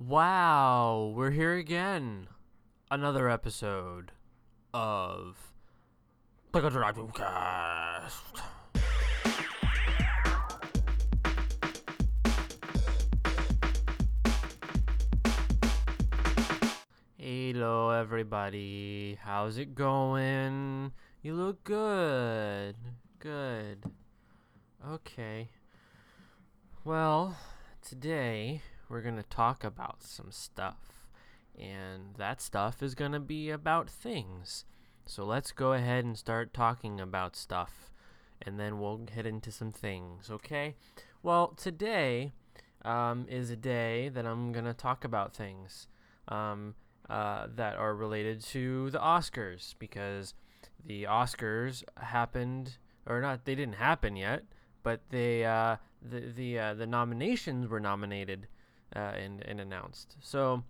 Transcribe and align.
Wow, 0.00 1.12
we're 1.16 1.32
here 1.32 1.56
again. 1.56 2.28
Another 2.88 3.28
episode 3.28 4.12
of 4.72 5.36
the 6.52 6.60
Interactive 6.60 7.12
Cast. 7.12 8.22
Hello, 17.16 17.90
everybody. 17.90 19.18
How's 19.20 19.58
it 19.58 19.74
going? 19.74 20.92
You 21.22 21.34
look 21.34 21.64
good. 21.64 22.76
Good. 23.18 23.82
Okay. 24.88 25.48
Well, 26.84 27.36
today 27.82 28.62
we're 28.88 29.02
going 29.02 29.16
to 29.16 29.22
talk 29.22 29.64
about 29.64 30.02
some 30.02 30.30
stuff. 30.30 31.08
And 31.58 32.14
that 32.16 32.40
stuff 32.40 32.82
is 32.82 32.94
going 32.94 33.12
to 33.12 33.20
be 33.20 33.50
about 33.50 33.90
things. 33.90 34.64
So 35.06 35.24
let's 35.24 35.52
go 35.52 35.72
ahead 35.72 36.04
and 36.04 36.16
start 36.16 36.54
talking 36.54 37.00
about 37.00 37.34
stuff. 37.34 37.90
And 38.40 38.58
then 38.58 38.78
we'll 38.78 39.00
head 39.12 39.26
into 39.26 39.50
some 39.50 39.72
things, 39.72 40.30
okay? 40.30 40.76
Well, 41.22 41.48
today 41.56 42.32
um, 42.84 43.26
is 43.28 43.50
a 43.50 43.56
day 43.56 44.08
that 44.10 44.26
I'm 44.26 44.52
going 44.52 44.64
to 44.64 44.74
talk 44.74 45.04
about 45.04 45.34
things 45.34 45.88
um, 46.28 46.74
uh, 47.10 47.48
that 47.56 47.76
are 47.76 47.94
related 47.94 48.40
to 48.44 48.90
the 48.90 48.98
Oscars 48.98 49.74
because 49.78 50.34
the 50.84 51.04
Oscars 51.04 51.82
happened, 51.96 52.78
or 53.06 53.20
not, 53.20 53.44
they 53.44 53.54
didn't 53.54 53.76
happen 53.76 54.14
yet, 54.14 54.44
but 54.82 55.00
they 55.10 55.44
uh, 55.44 55.76
the 56.02 56.20
the 56.20 56.58
uh, 56.58 56.74
the 56.74 56.86
nominations 56.86 57.68
were 57.68 57.80
nominated 57.80 58.46
uh, 58.94 58.98
and 58.98 59.42
and 59.44 59.60
announced. 59.60 60.16
So 60.20 60.64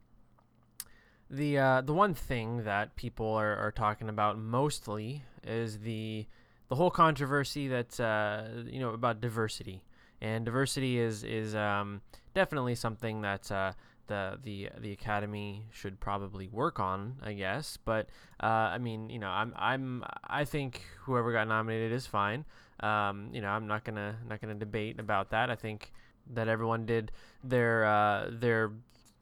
the 1.31 1.59
uh, 1.59 1.81
the 1.83 1.93
one 1.93 2.15
thing 2.15 2.65
that 2.65 2.97
people 2.97 3.27
are, 3.27 3.57
are 3.57 3.73
talking 3.73 4.09
about 4.09 4.39
mostly 4.39 5.23
is 5.45 5.81
the 5.81 6.27
the 6.69 6.75
whole 6.75 6.91
controversy 6.91 7.69
that 7.69 7.99
uh, 8.01 8.45
you 8.67 8.81
know 8.81 8.91
about 8.91 9.21
diversity 9.21 9.85
and 10.21 10.45
diversity 10.45 10.99
is 10.99 11.25
is 11.25 11.55
um, 11.55 12.01
definitely 12.35 12.75
something 12.75 13.23
that 13.23 13.51
uh, 13.51 13.73
the 14.07 14.39
the 14.43 14.69
the 14.81 14.93
academy 14.93 15.67
should 15.71 16.01
probably 16.01 16.49
work 16.49 16.81
on, 16.81 17.17
I 17.23 17.35
guess. 17.35 17.79
But 17.85 18.09
uh, 18.43 18.47
I 18.47 18.79
mean, 18.79 19.11
you 19.11 19.19
know, 19.19 19.29
I'm 19.29 19.55
I'm 19.57 20.05
I 20.25 20.45
think 20.45 20.83
whoever 21.03 21.33
got 21.33 21.49
nominated 21.49 21.93
is 21.93 22.07
fine. 22.07 22.45
Um, 22.81 23.31
you 23.33 23.41
know, 23.41 23.49
I'm 23.49 23.67
not 23.67 23.85
gonna 23.85 24.17
not 24.29 24.41
gonna 24.41 24.55
debate 24.55 24.99
about 24.99 25.31
that. 25.31 25.51
I 25.51 25.55
think 25.55 25.93
that 26.35 26.49
everyone 26.49 26.87
did 26.87 27.13
their 27.43 27.85
uh, 27.85 28.31
their 28.31 28.73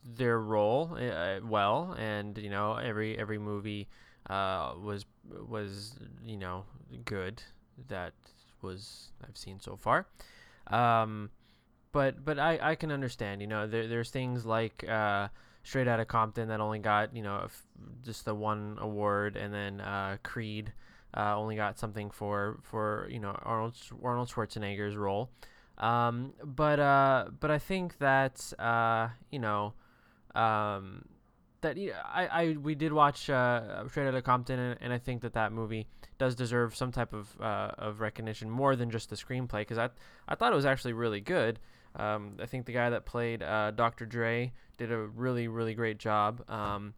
their 0.05 0.39
role 0.39 0.97
uh, 0.97 1.41
well, 1.45 1.97
and 1.99 2.39
you 2.39 2.51
know, 2.51 2.75
every 2.75 3.19
every 3.19 3.39
movie 3.39 3.89
uh, 4.31 4.75
was 4.81 5.05
was 5.49 5.95
you 6.25 6.37
know 6.37 6.65
good 7.05 7.43
that 7.89 8.13
was 8.63 9.11
I've 9.27 9.37
seen 9.37 9.61
so 9.61 9.77
far. 9.77 10.07
Um, 10.69 11.31
but 11.93 12.25
but 12.25 12.39
I, 12.39 12.59
I 12.61 12.75
can 12.75 12.91
understand. 12.93 13.41
You 13.41 13.47
know, 13.47 13.67
there, 13.67 13.87
there's 13.87 14.11
things 14.11 14.45
like 14.45 14.85
uh, 14.89 15.29
Straight 15.63 15.89
Outta 15.89 16.05
Compton 16.05 16.49
that 16.49 16.61
only 16.61 16.79
got 16.79 17.15
you 17.15 17.23
know 17.23 17.49
just 18.05 18.25
the 18.25 18.35
one 18.35 18.79
award, 18.81 19.37
and 19.37 19.53
then 19.53 19.81
uh, 19.81 20.19
Creed 20.23 20.73
uh, 21.17 21.37
only 21.37 21.57
got 21.57 21.79
something 21.79 22.11
for 22.11 22.59
for 22.63 23.09
you 23.11 23.19
know 23.19 23.39
Arnold 23.43 23.75
Arnold 24.03 24.29
Schwarzenegger's 24.29 24.97
role. 24.97 25.31
Um, 25.79 26.33
but 26.43 26.81
uh, 26.81 27.27
but 27.39 27.51
I 27.51 27.59
think 27.59 27.99
that 27.99 28.53
uh, 28.59 29.09
you 29.31 29.39
know. 29.39 29.75
Um, 30.35 31.07
that 31.63 31.79
I, 32.05 32.27
I 32.27 32.57
we 32.63 32.75
did 32.75 32.93
watch 32.93 33.31
uh, 33.31 33.89
Straight 33.89 34.07
Outta 34.07 34.21
Compton, 34.21 34.59
and, 34.59 34.79
and, 34.83 34.93
I 34.93 34.99
think 34.99 35.23
that 35.23 35.33
that 35.33 35.51
movie 35.51 35.87
does 36.19 36.35
deserve 36.35 36.77
some 36.77 36.93
type 36.93 37.15
of 37.15 37.29
uh, 37.41 37.71
of 37.79 38.01
recognition 38.01 38.51
more 38.51 38.77
than 38.77 38.91
just 38.91 39.09
the 39.09 39.17
screenplay 39.17 39.61
because 39.61 39.79
I 39.79 39.89
I 40.29 40.35
thought 40.35 40.53
it 40.53 40.57
was 40.57 40.67
actually 40.67 40.93
really 40.93 41.23
good. 41.23 41.59
Um, 41.97 42.37
I 42.41 42.47
think 42.47 42.67
the 42.67 42.73
guy 42.73 42.91
that 42.91 43.07
played 43.07 43.43
uh, 43.43 43.71
Dr. 43.71 44.05
Dre 44.07 44.53
did 44.77 44.93
a 44.93 44.99
really, 44.99 45.49
really 45.49 45.75
great 45.75 45.99
job. 45.99 46.49
Um, 46.49 46.95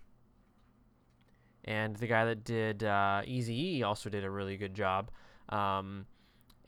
and 1.65 1.94
the 1.97 2.06
guy 2.06 2.25
that 2.25 2.44
did 2.44 2.83
uh, 2.83 3.22
Easy 3.25 3.77
E 3.78 3.83
also 3.83 4.11
did 4.11 4.25
a 4.25 4.31
really 4.31 4.56
good 4.56 4.75
job. 4.75 5.11
Um, 5.50 6.06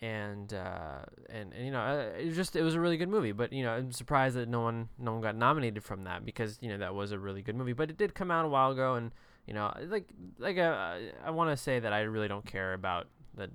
and, 0.03 0.55
uh, 0.55 1.00
and 1.28 1.53
and 1.53 1.65
you 1.65 1.71
know 1.71 1.81
uh, 1.81 2.19
it 2.19 2.27
was 2.27 2.37
just 2.37 2.56
it 2.56 2.62
was 2.62 2.75
a 2.75 2.81
really 2.81 2.97
good 2.97 3.09
movie. 3.09 3.33
But 3.33 3.53
you 3.53 3.62
know 3.62 3.72
I'm 3.72 3.93
surprised 3.93 4.37
that 4.37 4.49
no 4.49 4.61
one 4.61 4.88
no 4.99 5.12
one 5.12 5.21
got 5.21 5.37
nominated 5.37 5.84
from 5.84 6.05
that 6.05 6.25
because 6.25 6.59
you 6.61 6.69
know 6.69 6.78
that 6.78 6.94
was 6.94 7.12
a 7.12 7.19
really 7.19 7.43
good 7.43 7.56
movie. 7.56 7.72
But 7.72 7.91
it 7.91 7.99
did 7.99 8.15
come 8.15 8.31
out 8.31 8.44
a 8.44 8.49
while 8.49 8.71
ago, 8.71 8.94
and 8.94 9.12
you 9.47 9.55
know 9.55 9.72
like 9.88 10.09
like 10.38 10.59
uh, 10.59 10.97
I 11.25 11.31
want 11.31 11.50
to 11.50 11.56
say 11.56 11.81
that 11.81 11.93
I 11.93 12.00
really 12.03 12.28
don't 12.28 12.47
care 12.47 12.72
about 12.72 13.09
the 13.34 13.50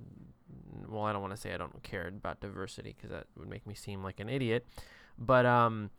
well, 0.88 1.02
I 1.02 1.12
don't 1.12 1.22
want 1.22 1.34
to 1.34 1.40
say 1.40 1.52
I 1.52 1.56
don't 1.56 1.82
care 1.82 2.08
about 2.08 2.40
diversity 2.40 2.94
because 2.96 3.10
that 3.10 3.26
would 3.38 3.48
make 3.48 3.66
me 3.66 3.74
seem 3.74 4.02
like 4.02 4.20
an 4.20 4.28
idiot. 4.28 4.66
But 5.18 5.46
um, 5.46 5.90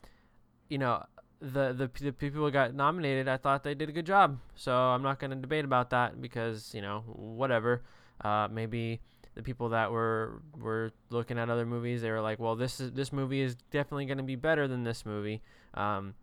you 0.70 0.78
know, 0.78 1.04
the 1.40 1.74
the 1.74 1.90
the 2.04 2.14
people 2.14 2.44
who 2.44 2.52
got 2.52 2.74
nominated, 2.74 3.28
I 3.28 3.38
thought 3.38 3.64
they 3.64 3.76
did 3.76 3.90
a 3.90 3.92
good 3.92 4.06
job. 4.06 4.40
So 4.56 4.74
I'm 4.74 5.02
not 5.02 5.20
going 5.20 5.32
to 5.32 5.38
debate 5.38 5.66
about 5.66 5.90
that 5.92 6.22
because 6.22 6.74
you 6.74 6.82
know 6.82 7.04
whatever. 7.08 7.84
Uh, 8.24 8.48
maybe 8.52 9.00
the 9.38 9.44
people 9.44 9.70
that 9.70 9.92
were 9.92 10.42
were 10.60 10.92
looking 11.12 11.38
at 11.38 11.48
other 11.48 11.66
movies, 11.66 12.02
they 12.02 12.10
were 12.10 12.22
like, 12.22 12.40
well, 12.40 12.56
this 12.56 12.80
is 12.80 12.92
this 12.94 13.14
movie 13.14 13.42
is 13.42 13.56
definitely 13.72 14.08
going 14.08 14.18
to 14.18 14.24
be 14.24 14.36
better 14.36 14.68
than 14.68 14.84
this 14.84 15.06
movie. 15.06 15.44
Um, 15.76 16.16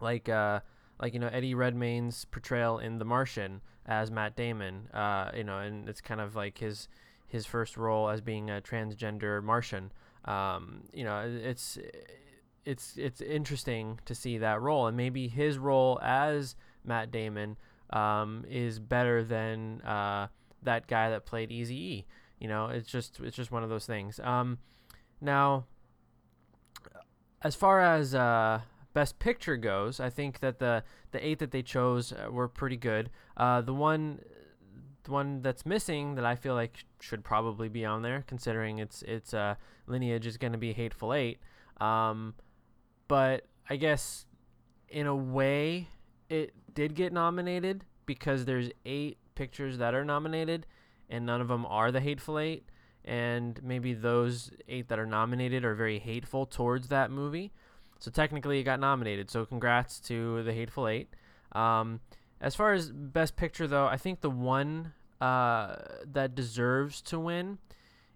like 0.00 0.30
uh, 0.30 0.60
like 0.98 1.12
you 1.12 1.20
know 1.20 1.28
Eddie 1.28 1.54
Redmayne's 1.54 2.24
portrayal 2.24 2.78
in 2.78 2.98
The 2.98 3.04
Martian 3.04 3.60
as 3.84 4.10
Matt 4.10 4.34
Damon. 4.34 4.88
Uh, 4.94 5.30
you 5.36 5.44
know, 5.44 5.58
and 5.58 5.90
it's 5.90 6.00
kind 6.00 6.22
of 6.22 6.34
like 6.34 6.56
his 6.56 6.88
his 7.26 7.44
first 7.44 7.76
role 7.76 8.08
as 8.08 8.22
being 8.22 8.48
a 8.48 8.62
transgender 8.62 9.42
Martian. 9.42 9.92
Um, 10.24 10.84
you 10.94 11.04
know, 11.04 11.22
it's 11.26 11.76
it's 12.64 12.96
it's 12.96 13.20
interesting 13.20 14.00
to 14.06 14.14
see 14.14 14.38
that 14.38 14.62
role, 14.62 14.86
and 14.86 14.96
maybe 14.96 15.28
his 15.28 15.58
role 15.58 16.00
as 16.02 16.56
Matt 16.82 17.10
Damon 17.10 17.58
um, 17.90 18.46
is 18.48 18.78
better 18.78 19.22
than 19.22 19.82
uh, 19.82 20.28
that 20.62 20.86
guy 20.86 21.10
that 21.10 21.26
played 21.26 21.52
Easy 21.52 21.76
E. 21.76 22.06
You 22.38 22.48
know, 22.48 22.66
it's 22.66 22.88
just 22.88 23.20
it's 23.20 23.36
just 23.36 23.50
one 23.50 23.62
of 23.62 23.68
those 23.68 23.86
things. 23.86 24.20
Um, 24.20 24.58
now, 25.20 25.64
as 27.42 27.54
far 27.54 27.80
as 27.80 28.14
uh, 28.14 28.60
best 28.92 29.18
picture 29.18 29.56
goes, 29.56 30.00
I 30.00 30.10
think 30.10 30.40
that 30.40 30.58
the 30.58 30.84
the 31.10 31.26
eight 31.26 31.38
that 31.38 31.50
they 31.50 31.62
chose 31.62 32.12
uh, 32.12 32.30
were 32.30 32.48
pretty 32.48 32.76
good. 32.76 33.10
Uh, 33.36 33.60
the 33.60 33.74
one 33.74 34.20
the 35.04 35.10
one 35.10 35.42
that's 35.42 35.64
missing 35.64 36.14
that 36.16 36.24
I 36.24 36.36
feel 36.36 36.54
like 36.54 36.84
should 37.00 37.24
probably 37.24 37.68
be 37.68 37.84
on 37.84 38.02
there, 38.02 38.24
considering 38.26 38.78
its 38.78 39.02
its 39.02 39.34
uh, 39.34 39.54
lineage 39.86 40.26
is 40.26 40.36
going 40.36 40.52
to 40.52 40.58
be 40.58 40.72
Hateful 40.72 41.14
Eight. 41.14 41.38
Um, 41.80 42.34
but 43.08 43.46
I 43.68 43.76
guess 43.76 44.26
in 44.88 45.06
a 45.06 45.16
way, 45.16 45.88
it 46.28 46.52
did 46.74 46.94
get 46.94 47.12
nominated 47.12 47.84
because 48.06 48.44
there's 48.44 48.70
eight 48.84 49.18
pictures 49.34 49.78
that 49.78 49.94
are 49.94 50.04
nominated, 50.04 50.66
and 51.08 51.26
none 51.26 51.40
of 51.40 51.48
them 51.48 51.66
are 51.66 51.90
the 51.92 52.00
Hateful 52.00 52.38
Eight. 52.38 52.68
And 53.04 53.58
maybe 53.62 53.94
those 53.94 54.50
eight 54.68 54.88
that 54.88 54.98
are 54.98 55.06
nominated 55.06 55.64
are 55.64 55.74
very 55.74 55.98
hateful 55.98 56.44
towards 56.44 56.88
that 56.88 57.10
movie. 57.10 57.52
So 58.00 58.10
technically, 58.10 58.60
it 58.60 58.64
got 58.64 58.80
nominated. 58.80 59.30
So 59.30 59.46
congrats 59.46 59.98
to 60.00 60.42
the 60.42 60.52
Hateful 60.52 60.88
Eight. 60.88 61.08
Um, 61.52 62.00
as 62.40 62.54
far 62.54 62.72
as 62.72 62.90
Best 62.90 63.36
Picture, 63.36 63.66
though, 63.66 63.86
I 63.86 63.96
think 63.96 64.20
the 64.20 64.30
one 64.30 64.92
uh, 65.20 65.76
that 66.12 66.34
deserves 66.34 67.00
to 67.02 67.18
win 67.18 67.58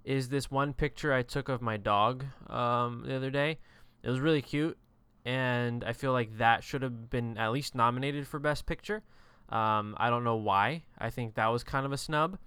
is 0.05 0.29
this 0.29 0.51
one 0.51 0.73
picture 0.73 1.13
I 1.13 1.23
took 1.23 1.49
of 1.49 1.63
my 1.63 1.77
dog 1.77 2.25
um, 2.49 3.05
the 3.07 3.15
other 3.15 3.31
day. 3.31 3.59
It 4.03 4.11
was 4.11 4.21
really 4.21 4.43
cute, 4.43 4.77
and 5.25 5.85
I 5.85 5.93
feel 5.93 6.13
like 6.13 6.39
that 6.39 6.65
should 6.65 6.83
have 6.83 7.09
been 7.09 7.39
at 7.39 7.53
least 7.53 7.75
nominated 7.75 8.27
for 8.27 8.39
Best 8.39 8.67
Picture. 8.67 9.03
Um, 9.49 9.95
I 9.99 10.11
don't 10.11 10.25
know 10.25 10.37
why. 10.37 10.83
I 10.99 11.11
think 11.11 11.35
that 11.35 11.47
was 11.49 11.63
kind 11.63 11.87
of 11.87 11.93
a 11.93 11.99
snub, 11.99 12.39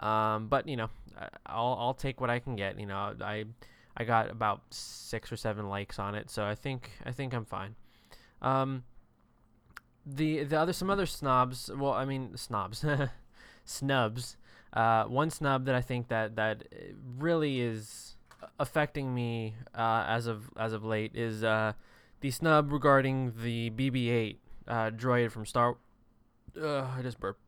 um, 0.00 0.48
but 0.48 0.68
you 0.68 0.76
know, 0.76 0.90
I'll 1.46 1.76
I'll 1.78 1.94
take 1.94 2.20
what 2.20 2.30
I 2.30 2.38
can 2.38 2.56
get. 2.56 2.78
You 2.78 2.86
know, 2.86 3.14
I 3.20 3.44
I 3.96 4.04
got 4.04 4.30
about 4.30 4.62
six 4.70 5.32
or 5.32 5.36
seven 5.36 5.68
likes 5.68 5.98
on 5.98 6.14
it, 6.14 6.30
so 6.30 6.44
I 6.44 6.54
think 6.54 6.90
I 7.04 7.12
think 7.12 7.32
I'm 7.32 7.44
fine. 7.44 7.74
Um, 8.42 8.84
the 10.04 10.44
the 10.44 10.58
other 10.58 10.72
some 10.72 10.90
other 10.90 11.06
snobs. 11.06 11.70
Well, 11.74 11.92
I 11.92 12.04
mean 12.04 12.36
snobs. 12.36 12.84
snubs. 13.64 14.36
Uh, 14.72 15.04
one 15.04 15.30
snub 15.30 15.64
that 15.64 15.74
I 15.74 15.80
think 15.80 16.08
that 16.08 16.36
that 16.36 16.64
really 17.18 17.60
is 17.60 18.16
affecting 18.58 19.14
me 19.14 19.54
uh, 19.74 20.04
as 20.06 20.26
of 20.26 20.50
as 20.56 20.72
of 20.72 20.84
late 20.84 21.12
is 21.14 21.42
uh, 21.42 21.72
the 22.20 22.30
snub 22.30 22.72
regarding 22.72 23.32
the 23.42 23.70
BB-8 23.70 24.36
uh, 24.68 24.90
droid 24.90 25.30
from 25.30 25.46
Star. 25.46 25.76
I 26.56 27.00
just 27.02 27.18
burped. 27.20 27.40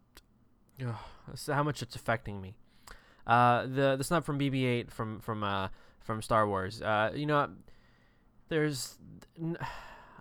Ugh, 0.81 0.95
how 1.47 1.63
much 1.63 1.83
it's 1.83 1.97
affecting 1.97 2.41
me. 2.41 2.55
Uh, 3.27 3.63
the 3.67 3.97
the 3.97 4.05
snub 4.05 4.25
from 4.25 4.39
BB-8 4.39 4.91
from 4.91 5.21
from 5.21 5.45
uh, 5.45 5.69
from 6.01 6.23
Star 6.23 6.47
Wars. 6.49 6.81
Uh, 6.81 7.13
you 7.15 7.27
know, 7.27 7.51
there's. 8.49 8.99
I'm 9.39 9.57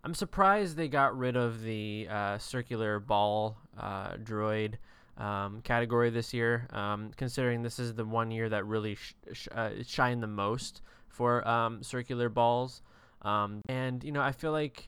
I'm 0.04 0.14
surprised 0.14 0.78
they 0.78 0.88
got 0.88 1.18
rid 1.18 1.36
of 1.36 1.64
the 1.64 2.08
uh, 2.10 2.38
circular 2.38 3.00
ball 3.00 3.58
uh, 3.78 4.12
droid 4.14 4.76
um, 5.18 5.62
category 5.62 6.10
this 6.10 6.34
year, 6.34 6.68
um, 6.72 7.12
considering 7.18 7.62
this 7.62 7.80
is 7.80 7.94
the 7.94 8.06
one 8.06 8.32
year 8.32 8.48
that 8.50 8.66
really 8.66 8.96
sh- 8.96 9.16
sh- 9.34 9.48
uh, 9.52 9.72
shined 9.86 10.24
the 10.24 10.28
most 10.28 10.82
for 11.10 11.46
um, 11.48 11.84
circular 11.84 12.30
balls. 12.30 12.82
Um, 13.24 13.62
and 13.68 14.04
you 14.04 14.12
know, 14.12 14.22
I 14.22 14.32
feel 14.32 14.52
like, 14.52 14.88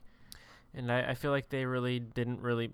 and 0.74 0.90
I, 0.90 1.10
I, 1.10 1.14
feel 1.14 1.32
like 1.32 1.48
they 1.48 1.66
really 1.66 1.98
didn't 1.98 2.40
really 2.40 2.70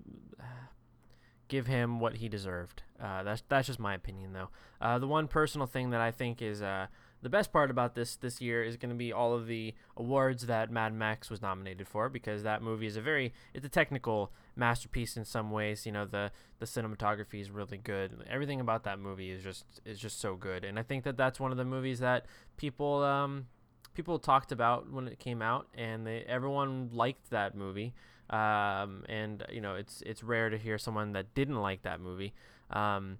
give 1.47 1.67
him 1.67 1.99
what 1.99 2.15
he 2.15 2.29
deserved. 2.29 2.83
Uh, 3.01 3.23
that's 3.23 3.43
that's 3.47 3.67
just 3.67 3.79
my 3.79 3.93
opinion, 3.93 4.33
though. 4.33 4.49
Uh, 4.81 4.97
the 4.99 5.07
one 5.07 5.27
personal 5.27 5.67
thing 5.67 5.91
that 5.91 6.01
I 6.01 6.11
think 6.11 6.41
is 6.41 6.61
uh, 6.61 6.87
the 7.21 7.29
best 7.29 7.51
part 7.51 7.71
about 7.71 7.95
this 7.95 8.15
this 8.15 8.41
year 8.41 8.63
is 8.63 8.77
going 8.77 8.89
to 8.89 8.95
be 8.95 9.11
all 9.11 9.33
of 9.33 9.47
the 9.47 9.73
awards 9.95 10.45
that 10.47 10.71
Mad 10.71 10.93
Max 10.93 11.29
was 11.29 11.41
nominated 11.41 11.87
for 11.87 12.09
because 12.09 12.43
that 12.43 12.61
movie 12.61 12.87
is 12.87 12.95
a 12.95 13.01
very 13.01 13.33
it's 13.53 13.65
a 13.65 13.69
technical 13.69 14.31
masterpiece 14.55 15.17
in 15.17 15.25
some 15.25 15.51
ways. 15.51 15.85
You 15.85 15.91
know 15.91 16.05
the 16.05 16.31
the 16.59 16.65
cinematography 16.65 17.41
is 17.41 17.49
really 17.51 17.77
good. 17.77 18.23
Everything 18.29 18.59
about 18.59 18.83
that 18.83 18.99
movie 18.99 19.31
is 19.31 19.43
just 19.43 19.65
is 19.85 19.99
just 19.99 20.19
so 20.19 20.35
good, 20.35 20.63
and 20.63 20.77
I 20.77 20.83
think 20.83 21.03
that 21.05 21.17
that's 21.17 21.39
one 21.39 21.51
of 21.51 21.57
the 21.57 21.65
movies 21.65 21.99
that 21.99 22.25
people 22.57 23.03
um, 23.03 23.47
people 23.93 24.19
talked 24.19 24.51
about 24.51 24.91
when 24.91 25.07
it 25.07 25.19
came 25.19 25.41
out, 25.41 25.67
and 25.73 26.05
they 26.05 26.23
everyone 26.27 26.89
liked 26.93 27.31
that 27.31 27.55
movie. 27.55 27.93
Um, 28.29 29.03
and 29.07 29.45
you 29.51 29.61
know 29.61 29.75
it's 29.75 30.01
it's 30.05 30.23
rare 30.23 30.49
to 30.49 30.57
hear 30.57 30.77
someone 30.77 31.13
that 31.13 31.33
didn't 31.33 31.61
like 31.61 31.83
that 31.83 32.01
movie. 32.01 32.33
Um, 32.69 33.19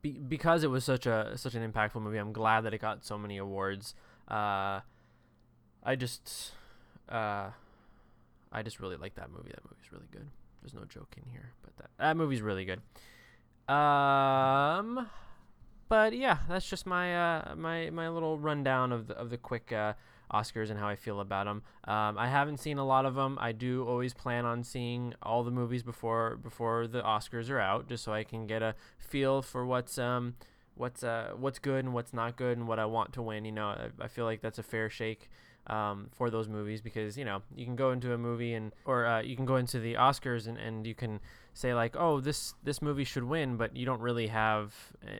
be, 0.00 0.12
because 0.12 0.62
it 0.62 0.70
was 0.70 0.84
such 0.84 1.06
a 1.06 1.32
such 1.36 1.54
an 1.54 1.70
impactful 1.70 2.00
movie, 2.00 2.18
I'm 2.18 2.32
glad 2.32 2.62
that 2.62 2.74
it 2.74 2.80
got 2.80 3.04
so 3.04 3.18
many 3.18 3.36
awards. 3.36 3.94
Uh, 4.28 4.80
I 5.82 5.96
just 5.96 6.52
uh, 7.08 7.50
I 8.52 8.62
just 8.62 8.80
really 8.80 8.96
like 8.96 9.14
that 9.16 9.30
movie. 9.30 9.50
That 9.50 9.64
movie's 9.64 9.92
really 9.92 10.08
good. 10.10 10.28
There's 10.62 10.74
no 10.74 10.84
joke 10.84 11.14
in 11.16 11.30
here, 11.30 11.52
but 11.62 11.76
that 11.76 11.90
that 11.98 12.16
movie's 12.16 12.42
really 12.42 12.64
good. 12.64 12.80
Um, 13.72 15.08
but 15.88 16.12
yeah, 16.12 16.38
that's 16.48 16.68
just 16.68 16.86
my 16.86 17.16
uh 17.16 17.54
my 17.56 17.90
my 17.90 18.08
little 18.08 18.38
rundown 18.38 18.92
of 18.92 19.08
the 19.08 19.14
of 19.14 19.30
the 19.30 19.36
quick 19.36 19.72
uh 19.72 19.94
Oscars 20.32 20.70
and 20.70 20.78
how 20.78 20.88
I 20.88 20.96
feel 20.96 21.20
about 21.20 21.46
them. 21.46 21.62
Um, 21.84 22.18
I 22.18 22.28
haven't 22.28 22.58
seen 22.58 22.78
a 22.78 22.84
lot 22.84 23.06
of 23.06 23.14
them. 23.14 23.38
I 23.40 23.52
do 23.52 23.86
always 23.86 24.14
plan 24.14 24.44
on 24.44 24.62
seeing 24.62 25.14
all 25.22 25.44
the 25.44 25.50
movies 25.50 25.82
before 25.82 26.36
before 26.36 26.86
the 26.86 27.02
Oscars 27.02 27.50
are 27.50 27.60
out, 27.60 27.88
just 27.88 28.04
so 28.04 28.12
I 28.12 28.24
can 28.24 28.46
get 28.46 28.62
a 28.62 28.74
feel 28.98 29.42
for 29.42 29.64
what's 29.66 29.98
um 29.98 30.34
what's 30.74 31.02
uh 31.02 31.32
what's 31.36 31.58
good 31.58 31.84
and 31.84 31.94
what's 31.94 32.12
not 32.12 32.36
good 32.36 32.58
and 32.58 32.66
what 32.68 32.78
I 32.78 32.86
want 32.86 33.12
to 33.14 33.22
win. 33.22 33.44
You 33.44 33.52
know, 33.52 33.68
I, 33.68 33.88
I 34.00 34.08
feel 34.08 34.24
like 34.24 34.40
that's 34.40 34.58
a 34.58 34.64
fair 34.64 34.90
shake. 34.90 35.30
Um, 35.68 36.10
for 36.12 36.30
those 36.30 36.48
movies 36.48 36.80
because 36.80 37.18
you 37.18 37.24
know 37.24 37.42
you 37.56 37.64
can 37.64 37.74
go 37.74 37.90
into 37.90 38.14
a 38.14 38.18
movie 38.18 38.54
and 38.54 38.70
or 38.84 39.04
uh, 39.04 39.20
you 39.20 39.34
can 39.34 39.46
go 39.46 39.56
into 39.56 39.80
the 39.80 39.94
Oscars 39.94 40.46
and, 40.46 40.56
and 40.58 40.86
you 40.86 40.94
can 40.94 41.18
say 41.54 41.74
like 41.74 41.96
oh 41.98 42.20
this 42.20 42.54
this 42.62 42.80
movie 42.80 43.02
should 43.02 43.24
win 43.24 43.56
but 43.56 43.74
you 43.74 43.84
don't 43.84 44.00
really 44.00 44.28
have 44.28 44.72
uh, 45.04 45.16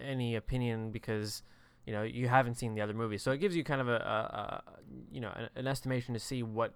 any 0.00 0.36
opinion 0.36 0.92
because 0.92 1.42
you 1.90 1.96
know 1.96 2.04
you 2.04 2.28
haven't 2.28 2.54
seen 2.54 2.76
the 2.76 2.80
other 2.80 2.94
movies. 2.94 3.20
So 3.20 3.32
it 3.32 3.38
gives 3.38 3.56
you 3.56 3.64
kind 3.64 3.80
of 3.80 3.88
a, 3.88 3.96
a, 3.96 3.96
a 3.96 4.62
you 5.10 5.20
know 5.20 5.32
an, 5.34 5.48
an, 5.56 5.66
estimation 5.66 6.14
to 6.14 6.20
see 6.20 6.44
what 6.44 6.72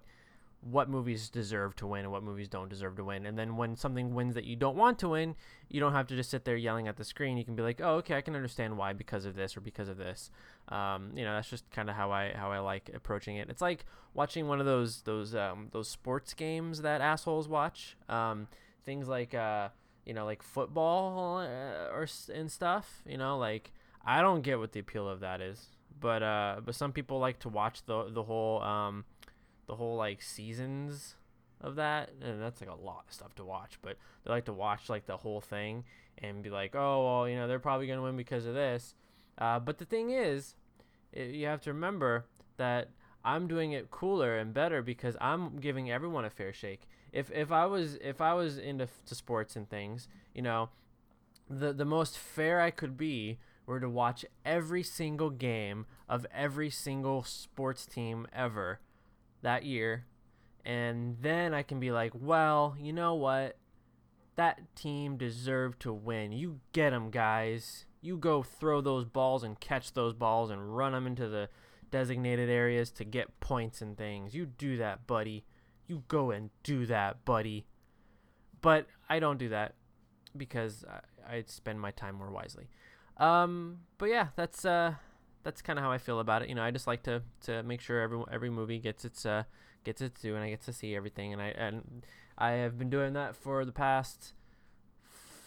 what 0.59 0.89
movies 0.89 1.29
deserve 1.29 1.73
to 1.77 1.87
win 1.87 2.01
and 2.01 2.11
what 2.11 2.21
movies 2.21 2.49
don't 2.49 2.67
deserve 2.67 2.97
to 2.97 3.03
win. 3.05 3.25
And 3.25 3.39
then 3.39 3.55
when 3.55 3.77
something 3.77 4.13
wins 4.13 4.35
that 4.35 4.43
you 4.43 4.57
don't 4.57 4.75
want 4.75 4.99
to 4.99 5.09
win 5.09 5.35
you 5.69 5.79
don't 5.79 5.93
have 5.93 6.07
to 6.07 6.17
just 6.17 6.29
sit 6.29 6.43
there 6.43 6.57
yelling 6.57 6.89
at 6.89 6.97
the 6.97 7.05
screen. 7.05 7.37
You 7.37 7.45
can 7.45 7.55
be 7.55 7.63
like 7.63 7.79
oh 7.81 7.95
okay 7.99 8.17
i 8.17 8.21
can 8.21 8.35
understand 8.35 8.77
why 8.77 8.91
because 8.91 9.23
of 9.23 9.35
this 9.35 9.55
or 9.55 9.61
because 9.61 9.87
of 9.87 9.95
this. 9.95 10.31
Um, 10.67 11.11
you 11.15 11.23
know 11.23 11.33
that's 11.33 11.49
just 11.49 11.71
kind 11.71 11.89
of 11.89 11.95
how 11.95 12.11
i 12.11 12.33
how 12.35 12.51
i 12.51 12.59
like 12.59 12.91
approaching 12.93 13.37
it. 13.37 13.49
It's 13.49 13.61
like 13.61 13.85
watching 14.13 14.49
one 14.49 14.59
of 14.59 14.65
those 14.65 15.01
those 15.03 15.33
um, 15.33 15.69
those 15.71 15.87
sports 15.87 16.33
games 16.33 16.81
that 16.81 16.99
assholes 16.99 17.47
watch. 17.47 17.95
Um, 18.09 18.49
things 18.83 19.07
like 19.07 19.33
uh, 19.33 19.69
you 20.05 20.13
know 20.13 20.25
like 20.25 20.43
football 20.43 21.37
uh, 21.37 21.95
or 21.95 22.05
and 22.33 22.51
stuff 22.51 23.01
you 23.07 23.17
know 23.17 23.37
like 23.37 23.71
I 24.05 24.21
don't 24.21 24.41
get 24.41 24.59
what 24.59 24.71
the 24.71 24.79
appeal 24.79 25.09
of 25.09 25.21
that 25.21 25.41
is, 25.41 25.67
but 25.99 26.21
uh, 26.21 26.61
but 26.63 26.75
some 26.75 26.91
people 26.91 27.19
like 27.19 27.39
to 27.39 27.49
watch 27.49 27.85
the 27.85 28.09
the 28.09 28.23
whole 28.23 28.61
um, 28.61 29.05
the 29.67 29.75
whole 29.75 29.95
like 29.95 30.21
seasons 30.21 31.15
of 31.61 31.75
that, 31.75 32.11
and 32.21 32.41
that's 32.41 32.61
like 32.61 32.69
a 32.69 32.75
lot 32.75 33.05
of 33.07 33.13
stuff 33.13 33.33
to 33.35 33.43
watch. 33.43 33.79
But 33.81 33.97
they 34.23 34.31
like 34.31 34.45
to 34.45 34.53
watch 34.53 34.89
like 34.89 35.05
the 35.05 35.17
whole 35.17 35.41
thing 35.41 35.83
and 36.19 36.43
be 36.43 36.49
like, 36.49 36.75
oh 36.75 37.03
well, 37.05 37.29
you 37.29 37.35
know, 37.35 37.47
they're 37.47 37.59
probably 37.59 37.87
gonna 37.87 38.03
win 38.03 38.17
because 38.17 38.45
of 38.45 38.53
this. 38.53 38.95
Uh, 39.37 39.59
but 39.59 39.79
the 39.79 39.85
thing 39.85 40.11
is, 40.11 40.55
it, 41.11 41.31
you 41.31 41.47
have 41.47 41.61
to 41.61 41.73
remember 41.73 42.25
that 42.57 42.89
I'm 43.23 43.47
doing 43.47 43.71
it 43.71 43.89
cooler 43.89 44.37
and 44.37 44.53
better 44.53 44.81
because 44.81 45.17
I'm 45.19 45.57
giving 45.57 45.91
everyone 45.91 46.25
a 46.25 46.29
fair 46.29 46.53
shake. 46.53 46.87
If 47.11 47.31
if 47.31 47.51
I 47.51 47.65
was 47.65 47.95
if 47.95 48.21
I 48.21 48.33
was 48.33 48.57
into 48.57 48.87
to 49.07 49.15
sports 49.15 49.55
and 49.55 49.67
things, 49.67 50.07
you 50.33 50.43
know, 50.43 50.69
the 51.49 51.73
the 51.73 51.85
most 51.85 52.17
fair 52.17 52.61
I 52.61 52.69
could 52.69 52.97
be 52.97 53.39
were 53.65 53.79
to 53.79 53.89
watch 53.89 54.25
every 54.45 54.83
single 54.83 55.29
game 55.29 55.85
of 56.07 56.25
every 56.33 56.69
single 56.69 57.23
sports 57.23 57.85
team 57.85 58.27
ever 58.33 58.79
that 59.41 59.63
year, 59.65 60.05
and 60.63 61.17
then 61.21 61.53
I 61.53 61.63
can 61.63 61.79
be 61.79 61.91
like, 61.91 62.11
well, 62.13 62.75
you 62.79 62.93
know 62.93 63.13
what? 63.13 63.57
That 64.35 64.75
team 64.75 65.17
deserved 65.17 65.79
to 65.81 65.93
win. 65.93 66.31
You 66.31 66.59
get 66.73 66.89
them, 66.89 67.09
guys. 67.09 67.85
You 68.01 68.17
go 68.17 68.43
throw 68.43 68.81
those 68.81 69.05
balls 69.05 69.43
and 69.43 69.59
catch 69.59 69.93
those 69.93 70.13
balls 70.13 70.49
and 70.49 70.75
run 70.75 70.91
them 70.91 71.07
into 71.07 71.27
the 71.27 71.49
designated 71.91 72.49
areas 72.49 72.91
to 72.91 73.05
get 73.05 73.39
points 73.39 73.81
and 73.81 73.97
things. 73.97 74.35
You 74.35 74.45
do 74.45 74.77
that, 74.77 75.07
buddy. 75.07 75.45
You 75.87 76.03
go 76.07 76.31
and 76.31 76.49
do 76.63 76.85
that, 76.87 77.23
buddy. 77.23 77.65
But 78.61 78.87
I 79.07 79.19
don't 79.19 79.37
do 79.37 79.49
that 79.49 79.75
because 80.35 80.83
I, 81.27 81.43
spend 81.47 81.79
my 81.79 81.91
time 81.91 82.15
more 82.15 82.31
wisely. 82.31 82.67
Um, 83.17 83.79
but 83.97 84.09
yeah, 84.09 84.27
that's 84.35 84.65
uh, 84.65 84.95
that's 85.43 85.61
kind 85.61 85.79
of 85.79 85.85
how 85.85 85.91
I 85.91 85.97
feel 85.97 86.19
about 86.19 86.41
it. 86.41 86.49
You 86.49 86.55
know, 86.55 86.63
I 86.63 86.71
just 86.71 86.87
like 86.87 87.03
to 87.03 87.21
to 87.41 87.63
make 87.63 87.81
sure 87.81 88.01
every 88.01 88.23
every 88.31 88.49
movie 88.49 88.79
gets 88.79 89.05
its 89.05 89.25
uh 89.25 89.43
gets 89.83 90.01
its 90.01 90.21
due, 90.21 90.35
and 90.35 90.43
I 90.43 90.49
get 90.49 90.61
to 90.63 90.73
see 90.73 90.95
everything. 90.95 91.33
And 91.33 91.41
I 91.41 91.47
and 91.47 92.05
I 92.37 92.51
have 92.51 92.77
been 92.77 92.89
doing 92.89 93.13
that 93.13 93.35
for 93.35 93.63
the 93.63 93.71
past 93.71 94.33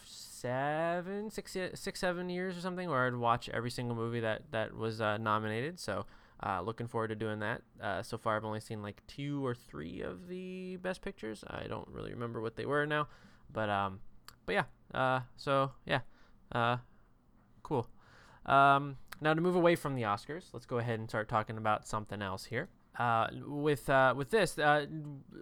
seven, 0.05 1.31
six, 1.31 1.56
six, 1.75 2.00
seven 2.00 2.31
years 2.31 2.56
or 2.56 2.61
something, 2.61 2.88
where 2.88 3.06
I'd 3.06 3.17
watch 3.17 3.49
every 3.50 3.71
single 3.71 3.97
movie 3.97 4.21
that 4.21 4.43
that 4.53 4.75
was 4.75 5.00
uh, 5.00 5.19
nominated. 5.19 5.79
So. 5.79 6.06
Uh, 6.41 6.61
looking 6.61 6.87
forward 6.87 7.09
to 7.09 7.17
doing 7.17 7.41
that. 7.41 7.62
Uh, 7.82 8.00
so 8.00 8.17
far, 8.17 8.37
I've 8.37 8.44
only 8.44 8.61
seen 8.61 8.81
like 8.81 9.03
two 9.09 9.44
or 9.44 9.56
three 9.56 10.03
of 10.03 10.29
the 10.29 10.76
best 10.76 11.03
pictures. 11.03 11.43
I 11.50 11.67
don't 11.67 11.88
really 11.88 12.12
remember 12.12 12.41
what 12.41 12.55
they 12.55 12.64
were 12.64 12.87
now, 12.87 13.09
but 13.52 13.69
um, 13.69 13.99
but 14.47 14.52
yeah. 14.52 14.62
Uh, 14.95 15.23
so 15.37 15.73
yeah. 15.85 16.02
Uh, 16.52 16.76
Cool. 17.69 17.87
Um, 18.47 18.97
now 19.21 19.35
to 19.35 19.41
move 19.43 19.55
away 19.55 19.77
from 19.77 19.95
the 19.95 20.03
Oscars, 20.03 20.45
let's 20.55 20.65
go 20.65 20.79
ahead 20.79 20.99
and 20.99 21.09
start 21.09 21.29
talking 21.29 21.59
about 21.59 21.87
something 21.87 22.23
else 22.23 22.47
here. 22.47 22.69
Uh, 22.99 23.29
with 23.47 23.91
uh, 23.91 24.15
with 24.17 24.31
this, 24.31 24.59
uh, 24.59 24.87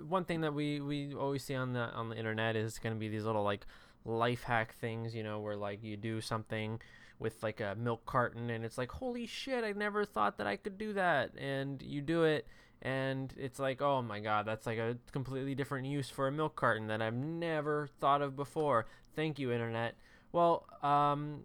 one 0.06 0.24
thing 0.24 0.40
that 0.40 0.52
we, 0.52 0.80
we 0.80 1.14
always 1.14 1.44
see 1.44 1.54
on 1.54 1.72
the 1.72 1.88
on 1.92 2.08
the 2.08 2.16
internet 2.16 2.56
is 2.56 2.80
going 2.80 2.94
to 2.94 2.98
be 2.98 3.08
these 3.08 3.24
little 3.24 3.44
like 3.44 3.64
life 4.04 4.42
hack 4.42 4.74
things, 4.74 5.14
you 5.14 5.22
know, 5.22 5.38
where 5.38 5.56
like 5.56 5.84
you 5.84 5.96
do 5.96 6.20
something 6.20 6.80
with 7.20 7.40
like 7.44 7.60
a 7.60 7.76
milk 7.78 8.04
carton 8.04 8.50
and 8.50 8.64
it's 8.64 8.76
like 8.76 8.90
holy 8.90 9.26
shit, 9.26 9.62
I 9.62 9.70
never 9.72 10.04
thought 10.04 10.36
that 10.38 10.48
I 10.48 10.56
could 10.56 10.76
do 10.76 10.94
that, 10.94 11.30
and 11.38 11.80
you 11.80 12.00
do 12.00 12.24
it 12.24 12.46
and 12.82 13.32
it's 13.38 13.58
like 13.58 13.80
oh 13.80 14.02
my 14.02 14.20
god 14.20 14.44
that's 14.44 14.66
like 14.66 14.76
a 14.76 14.98
completely 15.10 15.54
different 15.54 15.86
use 15.86 16.10
for 16.10 16.28
a 16.28 16.30
milk 16.30 16.54
carton 16.56 16.88
that 16.88 17.00
i've 17.00 17.14
never 17.14 17.88
thought 18.00 18.20
of 18.20 18.36
before 18.36 18.84
thank 19.14 19.38
you 19.38 19.50
internet 19.50 19.94
well 20.30 20.66
um, 20.82 21.40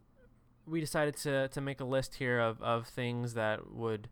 we 0.71 0.79
decided 0.79 1.15
to 1.17 1.49
to 1.49 1.61
make 1.61 1.81
a 1.81 1.85
list 1.85 2.15
here 2.15 2.39
of, 2.39 2.61
of 2.63 2.87
things 2.87 3.33
that 3.33 3.71
would 3.71 4.07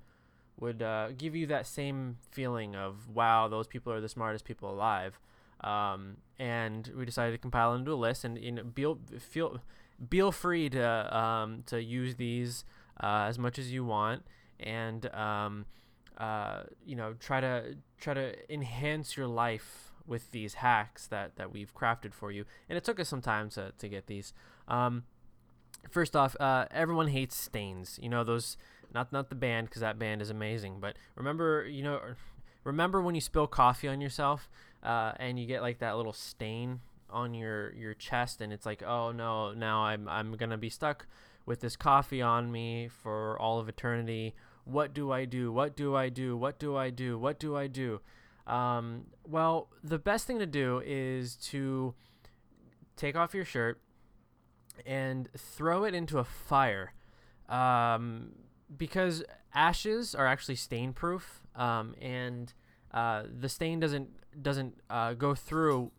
would 0.60 0.82
uh, 0.82 1.10
give 1.18 1.36
you 1.36 1.48
that 1.48 1.66
same 1.66 2.18
feeling 2.32 2.76
of 2.76 3.08
wow, 3.10 3.48
those 3.48 3.66
people 3.66 3.94
are 3.94 4.02
the 4.02 4.10
smartest 4.10 4.46
people 4.46 4.70
alive. 4.70 5.20
Um, 5.62 6.18
and 6.38 6.92
we 6.96 7.06
decided 7.06 7.32
to 7.32 7.38
compile 7.38 7.74
into 7.74 7.92
a 7.92 7.96
list 7.96 8.24
and 8.24 8.38
you 8.38 8.52
know, 8.52 8.64
be, 8.64 8.86
feel 9.20 9.60
feel 10.10 10.32
free 10.32 10.70
to 10.70 11.18
um, 11.18 11.64
to 11.68 11.82
use 11.82 12.16
these 12.16 12.66
uh, 13.02 13.26
as 13.28 13.38
much 13.38 13.58
as 13.58 13.72
you 13.72 13.84
want 13.84 14.24
and 14.60 15.06
um, 15.14 15.66
uh, 16.18 16.64
you 16.86 16.96
know 16.96 17.14
try 17.20 17.42
to 17.42 17.76
try 18.00 18.14
to 18.14 18.54
enhance 18.54 19.18
your 19.18 19.28
life 19.28 19.92
with 20.08 20.32
these 20.32 20.56
hacks 20.56 21.08
that, 21.08 21.36
that 21.36 21.52
we've 21.52 21.76
crafted 21.76 22.14
for 22.14 22.32
you 22.32 22.46
and 22.68 22.78
it 22.78 22.84
took 22.84 23.00
us 23.00 23.08
some 23.08 23.22
time 23.22 23.50
to, 23.50 23.72
to 23.78 23.88
get 23.88 24.08
these 24.08 24.34
um, 24.68 25.04
first 25.90 26.16
off, 26.16 26.36
uh, 26.40 26.66
everyone 26.72 27.08
hates 27.08 27.36
stains. 27.36 28.00
You 28.02 28.10
know 28.10 28.24
those, 28.24 28.58
not 28.94 29.12
not 29.12 29.30
the 29.30 29.36
band 29.36 29.68
because 29.68 29.82
that 29.82 30.00
band 30.00 30.22
is 30.22 30.30
amazing. 30.30 30.80
But 30.80 30.98
remember, 31.16 31.66
you 31.68 31.84
know, 31.84 32.00
remember 32.64 33.02
when 33.02 33.16
you 33.16 33.22
spill 33.22 33.48
coffee 33.48 33.88
on 33.88 34.02
yourself 34.02 34.50
uh, 34.84 35.14
and 35.18 35.40
you 35.40 35.46
get 35.46 35.62
like 35.62 35.80
that 35.80 35.98
little 35.98 36.14
stain 36.14 36.82
on 37.10 37.34
your 37.34 37.74
your 37.74 37.94
chest, 37.94 38.42
and 38.42 38.54
it's 38.54 38.66
like, 38.66 38.84
oh 38.84 39.12
no, 39.12 39.54
now 39.54 39.84
I'm 39.84 40.08
I'm 40.08 40.34
gonna 40.34 40.58
be 40.58 40.70
stuck 40.70 41.08
with 41.46 41.62
this 41.62 41.76
coffee 41.76 42.22
on 42.22 42.52
me 42.52 42.88
for 42.88 43.40
all 43.40 43.60
of 43.60 43.68
eternity. 43.68 44.36
What 44.66 44.94
do 44.94 45.12
I 45.12 45.26
do? 45.26 45.52
What 45.52 45.76
do 45.76 45.96
I 45.96 46.10
do? 46.10 46.38
What 46.38 46.60
do 46.60 46.76
I 46.76 46.92
do? 46.92 47.18
What 47.18 47.40
do 47.40 47.56
I 47.56 47.68
do? 47.68 48.02
Um, 48.46 49.06
well, 49.28 49.70
the 49.84 49.98
best 50.00 50.28
thing 50.28 50.40
to 50.40 50.46
do 50.46 50.82
is 50.86 51.36
to 51.36 51.94
take 52.96 53.16
off 53.16 53.34
your 53.34 53.46
shirt 53.46 53.80
and 54.86 55.30
throw 55.38 55.84
it 55.84 55.94
into 55.94 56.20
a 56.20 56.24
fire. 56.24 56.94
Um, 57.48 58.34
because 58.76 59.24
ashes 59.54 60.14
are 60.14 60.28
actually 60.28 60.56
stain 60.56 60.94
proof, 60.94 61.42
um, 61.56 61.96
and 62.00 62.54
uh, 62.94 63.24
the 63.32 63.50
stain 63.50 63.80
doesn't 63.80 64.10
doesn't 64.42 64.76
uh, 64.90 65.14
go 65.14 65.34
through 65.34 65.92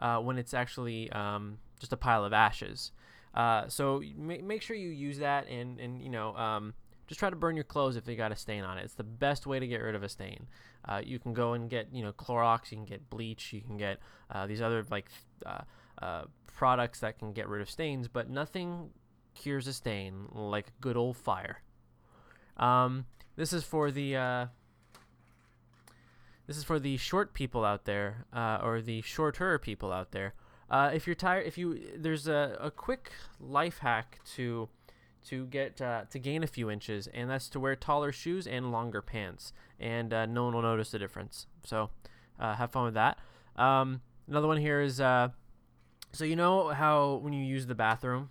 uh, 0.00 0.18
when 0.18 0.38
it's 0.38 0.54
actually 0.54 1.10
um, 1.12 1.58
just 1.78 1.92
a 1.92 1.96
pile 1.96 2.24
of 2.24 2.32
ashes. 2.32 2.92
Uh, 3.34 3.68
so 3.68 4.02
make, 4.16 4.42
make 4.42 4.60
sure 4.60 4.74
you 4.74 4.88
use 4.88 5.18
that 5.18 5.48
and, 5.48 5.78
and 5.78 6.02
you 6.02 6.08
know 6.08 6.34
um, 6.36 6.74
just 7.10 7.18
try 7.18 7.28
to 7.28 7.34
burn 7.34 7.56
your 7.56 7.64
clothes 7.64 7.96
if 7.96 8.04
they 8.04 8.14
got 8.14 8.30
a 8.30 8.36
stain 8.36 8.62
on 8.62 8.78
it. 8.78 8.84
It's 8.84 8.94
the 8.94 9.02
best 9.02 9.44
way 9.44 9.58
to 9.58 9.66
get 9.66 9.78
rid 9.82 9.96
of 9.96 10.04
a 10.04 10.08
stain. 10.08 10.46
Uh, 10.84 11.02
you 11.04 11.18
can 11.18 11.32
go 11.32 11.54
and 11.54 11.68
get 11.68 11.88
you 11.92 12.04
know 12.04 12.12
Clorox, 12.12 12.70
you 12.70 12.76
can 12.76 12.86
get 12.86 13.10
bleach, 13.10 13.52
you 13.52 13.60
can 13.60 13.76
get 13.76 13.98
uh, 14.30 14.46
these 14.46 14.62
other 14.62 14.86
like 14.92 15.08
uh, 15.44 15.62
uh, 16.00 16.22
products 16.46 17.00
that 17.00 17.18
can 17.18 17.32
get 17.32 17.48
rid 17.48 17.62
of 17.62 17.68
stains, 17.68 18.06
but 18.06 18.30
nothing 18.30 18.90
cures 19.34 19.66
a 19.66 19.72
stain 19.72 20.28
like 20.32 20.68
a 20.68 20.80
good 20.80 20.96
old 20.96 21.16
fire. 21.16 21.62
Um, 22.56 23.06
this 23.34 23.52
is 23.52 23.64
for 23.64 23.90
the 23.90 24.14
uh, 24.14 24.46
this 26.46 26.56
is 26.56 26.62
for 26.62 26.78
the 26.78 26.96
short 26.96 27.34
people 27.34 27.64
out 27.64 27.86
there, 27.86 28.24
uh, 28.32 28.60
or 28.62 28.80
the 28.80 29.00
shorter 29.00 29.58
people 29.58 29.92
out 29.92 30.12
there. 30.12 30.34
If 30.72 31.08
you're 31.08 31.16
tired, 31.16 31.44
if 31.48 31.58
you 31.58 31.80
there's 31.96 32.28
a, 32.28 32.56
a 32.60 32.70
quick 32.70 33.10
life 33.40 33.78
hack 33.78 34.20
to 34.36 34.68
to 35.26 35.46
get 35.46 35.80
uh, 35.80 36.02
to 36.10 36.18
gain 36.18 36.42
a 36.42 36.46
few 36.46 36.70
inches, 36.70 37.06
and 37.08 37.30
that's 37.30 37.48
to 37.50 37.60
wear 37.60 37.76
taller 37.76 38.12
shoes 38.12 38.46
and 38.46 38.72
longer 38.72 39.02
pants, 39.02 39.52
and 39.78 40.12
uh, 40.12 40.26
no 40.26 40.44
one 40.44 40.54
will 40.54 40.62
notice 40.62 40.90
the 40.90 40.98
difference. 40.98 41.46
So 41.64 41.90
uh, 42.38 42.54
have 42.54 42.70
fun 42.70 42.84
with 42.84 42.94
that. 42.94 43.18
Um, 43.56 44.00
another 44.28 44.46
one 44.46 44.56
here 44.56 44.80
is 44.80 45.00
uh, 45.00 45.28
so 46.12 46.24
you 46.24 46.36
know 46.36 46.68
how 46.68 47.16
when 47.22 47.32
you 47.32 47.44
use 47.44 47.66
the 47.66 47.74
bathroom, 47.74 48.30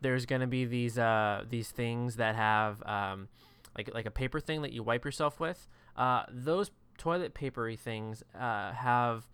there's 0.00 0.26
gonna 0.26 0.46
be 0.46 0.64
these 0.64 0.98
uh, 0.98 1.44
these 1.48 1.70
things 1.70 2.16
that 2.16 2.34
have 2.34 2.82
um, 2.86 3.28
like 3.76 3.92
like 3.94 4.06
a 4.06 4.10
paper 4.10 4.40
thing 4.40 4.62
that 4.62 4.72
you 4.72 4.82
wipe 4.82 5.04
yourself 5.04 5.40
with. 5.40 5.68
Uh, 5.96 6.24
those 6.28 6.70
toilet 6.98 7.34
papery 7.34 7.76
things 7.76 8.22
have 8.34 9.26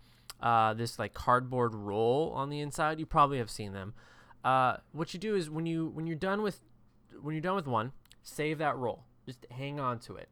this 0.77 0.97
like 0.97 1.13
cardboard 1.13 1.75
roll 1.75 2.31
on 2.33 2.49
the 2.49 2.61
inside. 2.61 2.99
You 2.99 3.05
probably 3.05 3.39
have 3.39 3.49
seen 3.49 3.73
them. 3.73 3.93
Uh, 4.43 4.77
what 4.91 5.13
you 5.13 5.19
do 5.19 5.35
is 5.35 5.49
when 5.49 5.65
you 5.65 5.87
when 5.93 6.07
you're 6.07 6.15
done 6.15 6.41
with 6.41 6.61
when 7.21 7.35
you're 7.35 7.41
done 7.41 7.55
with 7.55 7.67
one, 7.67 7.91
save 8.23 8.57
that 8.59 8.77
roll. 8.77 9.03
Just 9.25 9.45
hang 9.51 9.79
on 9.79 9.99
to 9.99 10.15
it. 10.15 10.29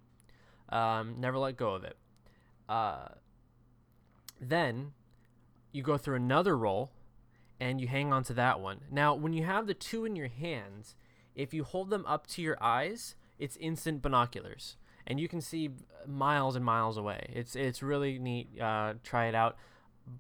Um, 0.70 1.16
never 1.20 1.38
let 1.38 1.58
go 1.58 1.74
of 1.74 1.84
it. 1.84 1.98
Uh, 2.68 3.10
then 4.40 4.94
you 5.72 5.84
go 5.84 5.98
through 5.98 6.16
another 6.16 6.58
roll 6.58 6.92
and 7.60 7.82
you 7.82 7.88
hang 7.88 8.14
on 8.14 8.24
to 8.24 8.34
that 8.34 8.60
one. 8.60 8.82
Now, 8.92 9.16
when 9.16 9.34
you 9.34 9.44
have 9.44 9.68
the 9.68 9.74
two 9.74 10.06
in 10.06 10.16
your 10.16 10.28
hands, 10.28 10.96
if 11.36 11.54
you 11.54 11.64
hold 11.64 11.90
them 11.90 12.06
up 12.06 12.28
to 12.28 12.42
your 12.42 12.58
eyes, 12.62 13.16
it's 13.40 13.58
instant 13.58 14.02
binoculars, 14.02 14.78
and 15.06 15.20
you 15.20 15.28
can 15.28 15.42
see 15.42 15.70
miles 16.06 16.56
and 16.56 16.66
miles 16.66 16.98
away. 16.98 17.30
It's 17.34 17.56
it's 17.56 17.84
really 17.84 18.20
neat. 18.20 18.60
Uh, 18.60 18.96
try 19.04 19.28
it 19.28 19.36
out. 19.36 19.58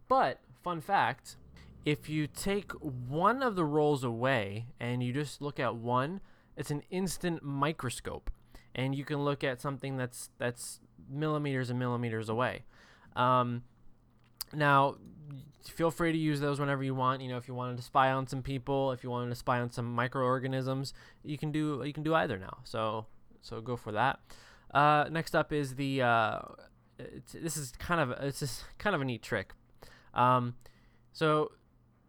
But 0.08 0.39
fun 0.63 0.82
fact, 0.82 1.38
if 1.86 2.10
you 2.10 2.27
take 2.27 2.72
one 2.74 3.41
of 3.41 3.55
the 3.55 3.65
rolls 3.65 4.03
away 4.03 4.67
and 4.79 5.01
you 5.03 5.13
just 5.13 5.41
look 5.41 5.60
at 5.60 5.75
one, 5.75 6.22
it's 6.55 6.72
an 6.72 6.84
instant 6.89 7.43
microscope, 7.43 8.29
and 8.75 8.96
you 8.96 9.05
can 9.05 9.24
look 9.24 9.43
at 9.43 9.62
something 9.62 9.98
that's 9.98 10.29
that's 10.38 10.79
millimeters 11.10 11.69
and 11.69 11.79
millimeters 11.79 12.29
away. 12.29 12.63
Um, 13.15 13.63
now, 14.53 14.96
feel 15.63 15.91
free 15.91 16.12
to 16.12 16.17
use 16.17 16.39
those 16.39 16.60
whenever 16.60 16.84
you 16.84 16.96
want. 16.96 17.22
You 17.22 17.29
know, 17.29 17.38
if 17.38 17.48
you 17.48 17.53
wanted 17.53 17.77
to 17.77 17.84
spy 17.84 18.12
on 18.12 18.27
some 18.27 18.41
people, 18.41 18.91
if 18.91 19.03
you 19.03 19.10
wanted 19.10 19.29
to 19.29 19.36
spy 19.36 19.60
on 19.60 19.72
some 19.72 19.93
microorganisms, 19.93 20.93
you 21.24 21.38
can 21.38 21.51
do 21.51 21.81
you 21.86 21.93
can 21.93 22.03
do 22.03 22.15
either 22.15 22.38
now. 22.38 22.57
So 22.63 23.05
so 23.41 23.62
go 23.62 23.75
for 23.75 23.91
that. 23.91 24.19
Uh, 24.74 25.05
next 25.10 25.36
up 25.36 25.53
is 25.53 25.75
the 25.75 26.01
uh, 26.01 26.39
this 27.34 27.57
is 27.57 27.74
kind 27.79 28.01
of 28.01 28.12
it's 28.24 28.39
just 28.39 28.63
kind 28.77 28.96
of 28.96 29.01
a 29.01 29.05
neat 29.05 29.22
trick. 29.22 29.53
Um, 30.13 30.55
so 31.13 31.51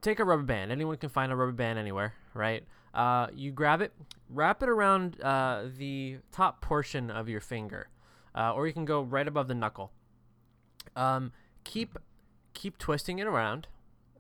take 0.09 0.21
a 0.21 0.25
rubber 0.25 0.43
band. 0.43 0.73
Anyone 0.73 0.97
can 0.97 1.09
find 1.09 1.31
a 1.31 1.37
rubber 1.37 1.53
band 1.53 1.79
anywhere, 1.79 2.15
right? 2.35 2.65
Uh, 2.95 3.29
you 3.35 3.53
grab 3.53 3.81
it, 3.81 3.93
wrap 4.31 4.63
it 4.63 4.69
around 4.69 5.21
uh, 5.23 5.65
the 5.77 6.19
top 6.33 6.61
portion 6.61 7.11
of 7.11 7.29
your 7.29 7.41
finger, 7.41 7.89
uh, 8.35 8.53
or 8.55 8.67
you 8.67 8.73
can 8.73 8.85
go 8.85 9.03
right 9.03 9.29
above 9.29 9.49
the 9.49 9.55
knuckle. 9.55 9.93
Um, 10.97 11.33
keep 11.65 11.99
keep 12.55 12.79
twisting 12.79 13.19
it 13.19 13.27
around, 13.27 13.69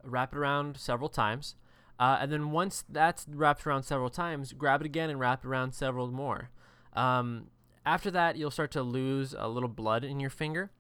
wrap 0.05 0.33
it 0.33 0.39
around 0.39 0.77
several 0.77 1.09
times, 1.09 1.57
uh, 1.99 2.19
and 2.21 2.31
then 2.31 2.51
once 2.51 2.85
that's 2.89 3.27
wrapped 3.29 3.67
around 3.67 3.85
several 3.85 4.11
times, 4.11 4.53
grab 4.53 4.83
it 4.83 4.87
again 4.87 5.11
and 5.11 5.19
wrap 5.19 5.45
it 5.45 5.49
around 5.49 5.73
several 5.73 6.09
more. 6.09 6.51
Um, 6.93 7.47
after 7.87 8.11
that, 8.11 8.37
you'll 8.37 8.51
start 8.51 8.71
to 8.73 8.83
lose 8.83 9.35
a 9.37 9.49
little 9.49 9.69
blood 9.69 10.05
in 10.05 10.21
your 10.21 10.31
finger. 10.31 10.71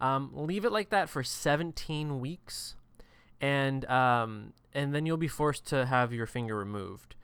Um, 0.00 0.30
leave 0.32 0.64
it 0.64 0.70
like 0.70 0.90
that 0.90 1.08
for 1.08 1.24
17 1.24 2.20
weeks 2.20 2.76
and 3.40 3.84
um, 3.86 4.52
and 4.72 4.94
then 4.94 5.06
you'll 5.06 5.16
be 5.16 5.28
forced 5.28 5.66
to 5.66 5.86
have 5.86 6.12
your 6.12 6.26
finger 6.26 6.56
removed. 6.56 7.14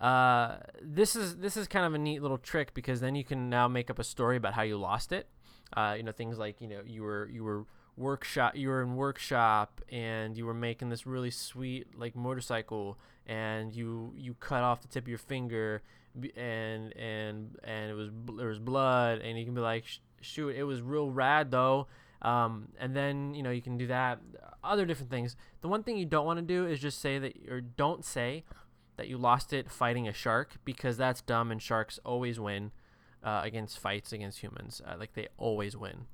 Uh, 0.00 0.56
this 0.82 1.16
is 1.16 1.36
this 1.36 1.56
is 1.56 1.66
kind 1.66 1.86
of 1.86 1.94
a 1.94 1.98
neat 1.98 2.20
little 2.20 2.38
trick 2.38 2.74
because 2.74 3.00
then 3.00 3.14
you 3.14 3.24
can 3.24 3.48
now 3.48 3.66
make 3.66 3.90
up 3.90 3.98
a 3.98 4.04
story 4.04 4.36
about 4.36 4.54
how 4.54 4.62
you 4.62 4.76
lost 4.76 5.12
it. 5.12 5.28
Uh, 5.76 5.94
you 5.96 6.02
know 6.02 6.12
things 6.12 6.38
like 6.38 6.60
you 6.60 6.68
know 6.68 6.80
you 6.86 7.02
were 7.02 7.28
you 7.32 7.42
were 7.42 7.64
workshop 7.96 8.54
you 8.54 8.68
were 8.68 8.82
in 8.82 8.94
workshop 8.94 9.80
and 9.90 10.36
you 10.36 10.44
were 10.44 10.54
making 10.54 10.90
this 10.90 11.06
really 11.06 11.30
sweet 11.30 11.86
like 11.98 12.14
motorcycle 12.14 12.98
and 13.26 13.74
you 13.74 14.12
you 14.16 14.34
cut 14.34 14.62
off 14.62 14.82
the 14.82 14.88
tip 14.88 15.04
of 15.04 15.08
your 15.08 15.18
finger 15.18 15.82
and 16.36 16.94
and 16.96 17.58
and 17.64 17.90
it 17.90 17.94
was 17.94 18.10
there 18.36 18.48
was 18.48 18.58
blood 18.58 19.20
and 19.20 19.38
you 19.38 19.44
can 19.44 19.54
be 19.54 19.60
like 19.60 19.84
shoot 20.20 20.50
it 20.50 20.64
was 20.64 20.82
real 20.82 21.10
rad 21.10 21.50
though 21.50 21.86
um, 22.22 22.68
and 22.78 22.94
then 22.96 23.34
you 23.34 23.42
know 23.42 23.50
you 23.50 23.62
can 23.62 23.76
do 23.76 23.86
that 23.88 24.20
other 24.66 24.84
different 24.84 25.10
things. 25.10 25.36
The 25.60 25.68
one 25.68 25.82
thing 25.82 25.96
you 25.96 26.04
don't 26.04 26.26
want 26.26 26.38
to 26.38 26.44
do 26.44 26.66
is 26.66 26.80
just 26.80 27.00
say 27.00 27.18
that, 27.18 27.34
or 27.48 27.60
don't 27.60 28.04
say 28.04 28.44
that 28.96 29.08
you 29.08 29.18
lost 29.18 29.52
it 29.52 29.70
fighting 29.70 30.08
a 30.08 30.12
shark 30.12 30.56
because 30.64 30.96
that's 30.96 31.20
dumb 31.20 31.50
and 31.50 31.62
sharks 31.62 31.98
always 32.04 32.40
win 32.40 32.72
uh, 33.22 33.42
against 33.44 33.78
fights 33.78 34.12
against 34.12 34.40
humans. 34.40 34.80
Uh, 34.86 34.96
like 34.98 35.14
they 35.14 35.28
always 35.36 35.76
win. 35.76 36.06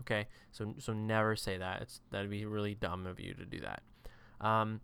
Okay, 0.00 0.28
so 0.52 0.74
so 0.78 0.92
never 0.92 1.34
say 1.34 1.58
that. 1.58 1.82
It's 1.82 2.00
that'd 2.10 2.30
be 2.30 2.44
really 2.44 2.74
dumb 2.74 3.06
of 3.06 3.18
you 3.18 3.34
to 3.34 3.44
do 3.44 3.60
that. 3.60 3.82
Um, 4.40 4.80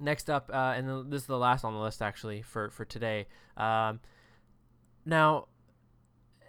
next 0.00 0.30
up, 0.30 0.50
uh, 0.52 0.74
and 0.76 1.12
this 1.12 1.22
is 1.22 1.26
the 1.26 1.38
last 1.38 1.64
on 1.64 1.74
the 1.74 1.80
list 1.80 2.00
actually 2.00 2.42
for 2.42 2.70
for 2.70 2.84
today. 2.84 3.26
Um, 3.56 4.00
now 5.04 5.48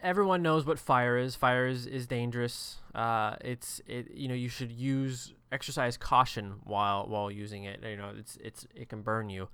everyone 0.01 0.41
knows 0.41 0.65
what 0.65 0.79
fire 0.79 1.17
is. 1.17 1.35
Fire 1.35 1.67
is, 1.67 1.85
is 1.85 2.07
dangerous. 2.07 2.77
Uh, 2.93 3.35
it's 3.41 3.81
it 3.87 4.11
you 4.13 4.27
know 4.27 4.35
you 4.35 4.49
should 4.49 4.71
use 4.71 5.33
exercise 5.51 5.97
caution 5.97 6.55
while 6.63 7.07
while 7.07 7.31
using 7.31 7.63
it. 7.63 7.81
You 7.83 7.97
know 7.97 8.11
it's 8.17 8.37
it's 8.41 8.67
it 8.75 8.89
can 8.89 9.01
burn 9.01 9.29
you. 9.29 9.49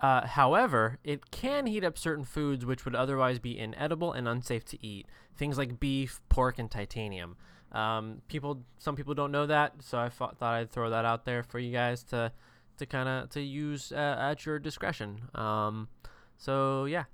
Uh, 0.00 0.26
however, 0.26 0.98
it 1.04 1.30
can 1.30 1.66
heat 1.66 1.84
up 1.84 1.96
certain 1.96 2.24
foods 2.24 2.66
which 2.66 2.84
would 2.84 2.94
otherwise 2.94 3.38
be 3.38 3.58
inedible 3.58 4.12
and 4.12 4.28
unsafe 4.28 4.64
to 4.66 4.86
eat. 4.86 5.06
Things 5.36 5.56
like 5.56 5.80
beef, 5.80 6.20
pork, 6.28 6.58
and 6.58 6.70
titanium. 6.70 7.36
Um, 7.72 8.20
people, 8.28 8.62
some 8.76 8.96
people 8.96 9.14
don't 9.14 9.32
know 9.32 9.46
that, 9.46 9.74
so 9.80 9.98
I 9.98 10.08
thought 10.08 10.36
I'd 10.40 10.70
throw 10.70 10.90
that 10.90 11.04
out 11.04 11.24
there 11.24 11.42
for 11.42 11.58
you 11.58 11.72
guys 11.72 12.04
to, 12.04 12.32
to 12.78 12.86
kind 12.86 13.08
of 13.08 13.30
to 13.30 13.40
use 13.40 13.92
uh, 13.92 14.16
at 14.20 14.44
your 14.44 14.58
discretion. 14.58 15.22
Um, 15.34 15.88
so 16.36 16.84
yeah, 16.84 17.04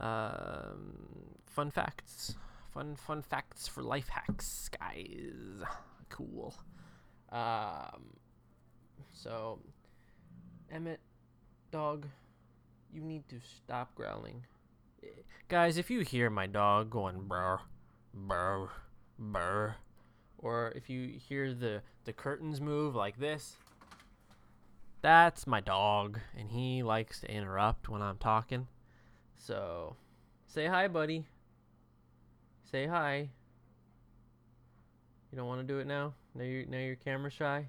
um, 0.00 0.98
fun 1.46 1.70
facts. 1.70 2.34
Fun 2.72 2.96
fun 2.96 3.22
facts 3.22 3.66
for 3.66 3.82
life 3.82 4.08
hacks, 4.08 4.68
guys. 4.68 5.62
Cool. 6.10 6.54
Um, 7.30 8.18
so, 9.12 9.58
Emmett, 10.70 11.00
dog, 11.70 12.06
you 12.92 13.02
need 13.02 13.28
to 13.28 13.36
stop 13.40 13.94
growling. 13.94 14.44
Guys, 15.48 15.78
if 15.78 15.90
you 15.90 16.00
hear 16.00 16.28
my 16.28 16.46
dog 16.46 16.90
going 16.90 17.22
brr, 17.22 17.60
brr, 18.12 18.68
brr, 19.18 19.76
or 20.38 20.72
if 20.74 20.90
you 20.90 21.18
hear 21.28 21.54
the, 21.54 21.82
the 22.04 22.12
curtains 22.12 22.60
move 22.60 22.94
like 22.94 23.18
this, 23.18 23.56
that's 25.02 25.46
my 25.46 25.60
dog, 25.60 26.20
and 26.36 26.50
he 26.50 26.82
likes 26.82 27.20
to 27.20 27.30
interrupt 27.30 27.88
when 27.88 28.02
I'm 28.02 28.18
talking. 28.18 28.66
So, 29.38 29.96
say 30.46 30.66
hi, 30.66 30.88
buddy. 30.88 31.26
Say 32.70 32.86
hi. 32.86 33.28
You 35.30 35.38
don't 35.38 35.46
want 35.46 35.60
to 35.60 35.66
do 35.66 35.78
it 35.78 35.86
now? 35.86 36.14
Now 36.34 36.44
you're, 36.44 36.66
now 36.66 36.78
you're 36.78 36.96
camera 36.96 37.30
shy? 37.30 37.66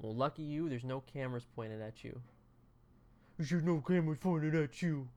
Well, 0.00 0.14
lucky 0.14 0.42
you, 0.42 0.68
there's 0.68 0.84
no 0.84 1.00
cameras 1.00 1.44
pointed 1.54 1.82
at 1.82 2.02
you. 2.04 2.20
There's 3.38 3.62
no 3.62 3.80
cameras 3.80 4.18
pointed 4.18 4.54
at 4.54 4.80
you. 4.82 5.08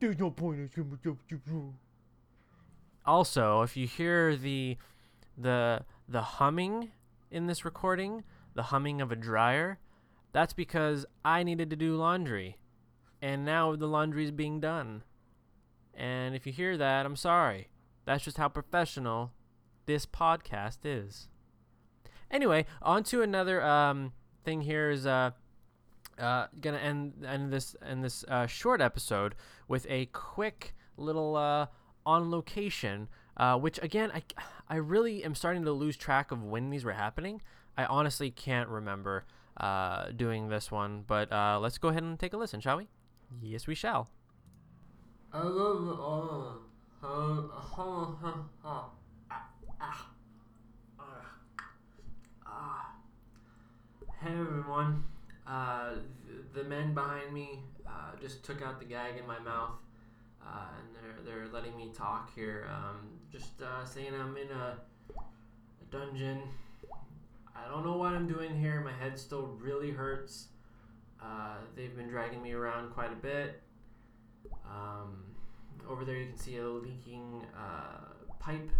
There's 0.00 0.18
no 0.18 0.30
point 0.30 0.60
at 0.60 0.76
you. 0.76 1.74
also, 3.06 3.62
if 3.62 3.76
you 3.76 3.86
hear 3.86 4.36
the 4.36 4.76
the 5.38 5.82
the 6.08 6.22
humming 6.22 6.90
in 7.30 7.46
this 7.46 7.64
recording, 7.64 8.24
the 8.54 8.64
humming 8.64 9.00
of 9.00 9.10
a 9.12 9.16
dryer, 9.16 9.78
that's 10.32 10.52
because 10.52 11.06
I 11.24 11.42
needed 11.42 11.70
to 11.70 11.76
do 11.76 11.96
laundry. 11.96 12.58
And 13.22 13.44
now 13.44 13.74
the 13.76 13.86
laundry 13.86 14.24
is 14.24 14.30
being 14.30 14.60
done. 14.60 15.02
And 15.94 16.34
if 16.34 16.46
you 16.46 16.52
hear 16.52 16.76
that, 16.76 17.06
I'm 17.06 17.16
sorry. 17.16 17.68
That's 18.04 18.24
just 18.24 18.36
how 18.36 18.48
professional 18.48 19.32
this 19.86 20.06
podcast 20.06 20.78
is. 20.84 21.28
Anyway, 22.30 22.66
on 22.82 23.04
to 23.04 23.22
another 23.22 23.62
um, 23.62 24.12
thing 24.44 24.60
here 24.62 24.90
is 24.90 25.06
uh, 25.06 25.30
uh, 26.18 26.46
gonna 26.60 26.78
end 26.78 27.24
end 27.26 27.52
this 27.52 27.76
end 27.84 28.04
this 28.04 28.24
uh, 28.28 28.46
short 28.46 28.80
episode 28.80 29.34
with 29.68 29.86
a 29.88 30.06
quick 30.06 30.74
little 30.96 31.36
uh, 31.36 31.66
on 32.04 32.30
location, 32.30 33.08
uh, 33.36 33.58
which 33.58 33.78
again 33.82 34.10
I 34.12 34.22
I 34.68 34.76
really 34.76 35.24
am 35.24 35.34
starting 35.34 35.64
to 35.64 35.72
lose 35.72 35.96
track 35.96 36.32
of 36.32 36.42
when 36.42 36.70
these 36.70 36.84
were 36.84 36.92
happening. 36.92 37.42
I 37.76 37.84
honestly 37.84 38.30
can't 38.30 38.68
remember 38.68 39.24
uh, 39.58 40.10
doing 40.16 40.48
this 40.48 40.70
one, 40.70 41.04
but 41.06 41.30
uh, 41.32 41.58
let's 41.60 41.78
go 41.78 41.88
ahead 41.88 42.02
and 42.02 42.18
take 42.18 42.32
a 42.32 42.36
listen, 42.36 42.60
shall 42.60 42.78
we? 42.78 42.88
Yes, 43.42 43.66
we 43.66 43.74
shall. 43.74 44.08
Hey 54.20 54.32
everyone. 54.32 55.04
Uh, 55.46 55.90
the 56.54 56.64
men 56.64 56.94
behind 56.94 57.32
me 57.32 57.60
uh, 57.86 58.16
just 58.20 58.42
took 58.44 58.62
out 58.62 58.80
the 58.80 58.86
gag 58.86 59.16
in 59.18 59.26
my 59.26 59.38
mouth, 59.38 59.74
uh, 60.44 60.68
and 60.78 60.96
they're 60.96 61.24
they're 61.24 61.48
letting 61.52 61.76
me 61.76 61.92
talk 61.94 62.34
here. 62.34 62.66
Um, 62.72 63.08
just 63.30 63.60
uh, 63.62 63.84
saying 63.84 64.12
I'm 64.14 64.36
in 64.36 64.50
a, 64.50 64.78
a 65.14 65.84
dungeon. 65.90 66.42
I 67.54 67.68
don't 67.68 67.84
know 67.84 67.96
what 67.96 68.14
I'm 68.14 68.26
doing 68.26 68.58
here. 68.58 68.80
My 68.80 68.92
head 68.92 69.18
still 69.18 69.56
really 69.60 69.90
hurts. 69.90 70.48
Uh, 71.26 71.56
they've 71.74 71.96
been 71.96 72.08
dragging 72.08 72.42
me 72.42 72.52
around 72.52 72.92
quite 72.92 73.12
a 73.12 73.16
bit. 73.16 73.60
Um, 74.64 75.24
over 75.88 76.04
there, 76.04 76.16
you 76.16 76.26
can 76.26 76.38
see 76.38 76.58
a 76.58 76.68
leaking 76.68 77.44
uh, 77.56 78.12
pipe. 78.38 78.70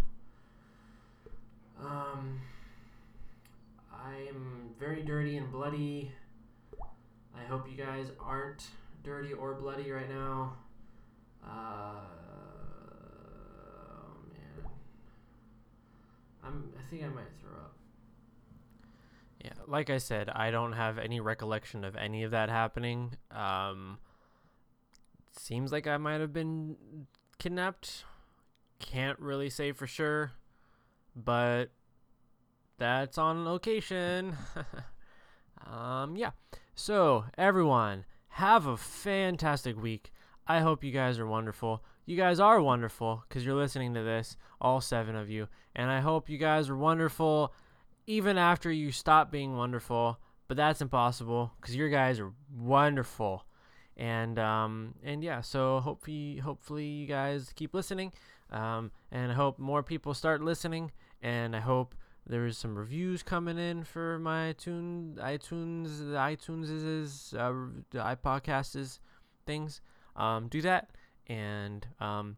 Um, 1.80 2.40
I'm 3.92 4.70
very 4.78 5.02
dirty 5.02 5.36
and 5.36 5.50
bloody. 5.50 6.12
I 7.34 7.44
hope 7.48 7.66
you 7.68 7.76
guys 7.76 8.08
aren't 8.20 8.64
dirty 9.02 9.32
or 9.32 9.54
bloody 9.54 9.90
right 9.90 10.08
now. 10.08 10.56
Uh, 11.44 12.00
oh 13.90 14.16
man, 14.32 14.70
I'm. 16.44 16.72
I 16.78 16.90
think 16.90 17.02
I 17.04 17.08
might 17.08 17.24
throw 17.40 17.56
up. 17.58 17.74
Like 19.66 19.90
I 19.90 19.98
said, 19.98 20.28
I 20.28 20.50
don't 20.50 20.72
have 20.72 20.98
any 20.98 21.20
recollection 21.20 21.84
of 21.84 21.96
any 21.96 22.22
of 22.22 22.30
that 22.30 22.48
happening. 22.48 23.16
Um, 23.30 23.98
seems 25.36 25.72
like 25.72 25.86
I 25.86 25.96
might 25.96 26.20
have 26.20 26.32
been 26.32 26.76
kidnapped. 27.38 28.04
Can't 28.78 29.18
really 29.18 29.50
say 29.50 29.72
for 29.72 29.86
sure, 29.86 30.32
but 31.14 31.66
that's 32.78 33.18
on 33.18 33.44
location. 33.44 34.36
um, 35.66 36.16
yeah. 36.16 36.30
So, 36.74 37.24
everyone, 37.38 38.04
have 38.28 38.66
a 38.66 38.76
fantastic 38.76 39.80
week. 39.80 40.12
I 40.46 40.60
hope 40.60 40.84
you 40.84 40.92
guys 40.92 41.18
are 41.18 41.26
wonderful. 41.26 41.82
You 42.04 42.16
guys 42.16 42.38
are 42.38 42.60
wonderful 42.60 43.24
because 43.28 43.44
you're 43.44 43.56
listening 43.56 43.94
to 43.94 44.02
this, 44.02 44.36
all 44.60 44.80
seven 44.80 45.16
of 45.16 45.28
you. 45.30 45.48
And 45.74 45.90
I 45.90 46.00
hope 46.00 46.28
you 46.28 46.38
guys 46.38 46.68
are 46.68 46.76
wonderful 46.76 47.52
even 48.06 48.38
after 48.38 48.70
you 48.70 48.92
stop 48.92 49.30
being 49.30 49.56
wonderful. 49.56 50.18
But 50.48 50.56
that's 50.56 50.80
impossible 50.80 51.52
because 51.60 51.74
your 51.74 51.88
guys 51.88 52.20
are 52.20 52.32
wonderful. 52.56 53.44
And 53.96 54.38
um, 54.38 54.94
and 55.02 55.24
yeah, 55.24 55.40
so 55.40 55.80
hopefully 55.80 56.36
hopefully 56.36 56.86
you 56.86 57.06
guys 57.06 57.52
keep 57.54 57.74
listening. 57.74 58.12
Um, 58.50 58.92
and 59.10 59.32
I 59.32 59.34
hope 59.34 59.58
more 59.58 59.82
people 59.82 60.14
start 60.14 60.42
listening. 60.42 60.92
And 61.20 61.56
I 61.56 61.60
hope 61.60 61.94
there's 62.28 62.58
some 62.58 62.76
reviews 62.76 63.22
coming 63.22 63.58
in 63.58 63.84
for 63.84 64.18
my 64.18 64.52
iTunes, 64.52 65.16
iTunes, 65.16 65.98
the 65.98 66.16
iTunes 66.16 66.66
is 66.70 67.34
uh, 67.38 67.52
the 67.90 67.98
iPodcast 67.98 68.76
is 68.76 69.00
things. 69.46 69.80
Um, 70.16 70.48
do 70.48 70.60
that, 70.62 70.90
and 71.28 71.86
um, 72.00 72.36